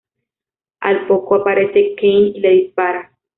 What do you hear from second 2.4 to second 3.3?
dispara.